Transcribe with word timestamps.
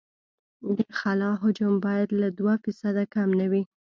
د 0.77 0.79
خلا 0.99 1.31
حجم 1.41 1.73
باید 1.85 2.09
له 2.21 2.27
دوه 2.39 2.53
فیصده 2.63 3.03
کم 3.13 3.29
نه 3.39 3.45
وي 3.51 3.63